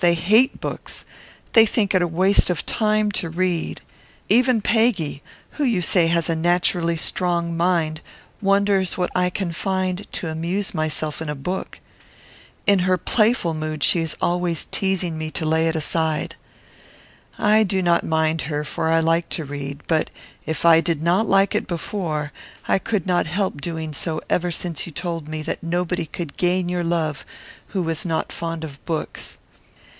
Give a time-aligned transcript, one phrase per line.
[0.01, 1.05] They hate books.
[1.53, 3.81] They think it waste of time to read.
[4.29, 8.01] Even Peggy, who you say has naturally a strong mind,
[8.41, 11.79] wonders what I can find to amuse myself in a book.
[12.65, 16.33] In her playful mood, she is always teasing me to lay it aside.
[17.37, 20.09] I do not mind her, for I like to read; but,
[20.47, 22.31] if I did not like it before,
[22.67, 26.69] I could not help doing so ever since you told me that nobody could gain
[26.69, 27.23] your love
[27.67, 29.37] who was not fond of books.